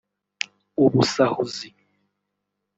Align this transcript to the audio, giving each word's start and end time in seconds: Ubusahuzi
Ubusahuzi 0.83 1.67